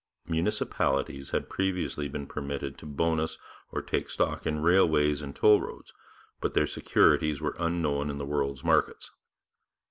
[0.25, 3.37] Municipalities had previously been permitted to bonus
[3.71, 5.93] or take stock in railways and toll roads,
[6.39, 9.11] but their securities were unknown in the world's markets.